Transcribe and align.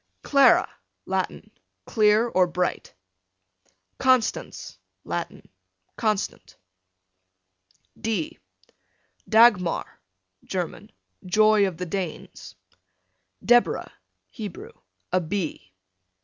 Clara, 0.23 0.67
Latin, 1.05 1.51
clear 1.85 2.27
or 2.27 2.47
bright. 2.47 2.95
Constance, 3.99 4.79
Latin, 5.03 5.47
constant. 5.95 6.57
D 7.95 8.39
Dagmar, 9.29 9.99
German, 10.43 10.91
joy 11.23 11.67
of 11.67 11.77
the 11.77 11.85
Danes. 11.85 12.55
Deborah, 13.45 13.91
Hebrew, 14.31 14.71
a 15.11 15.19
bee. 15.21 15.71